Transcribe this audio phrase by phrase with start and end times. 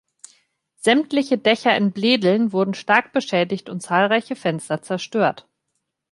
[0.77, 5.47] Sämtliche Dächer in Bledeln wurden stark beschädigt und zahlreiche Fenster zerstört.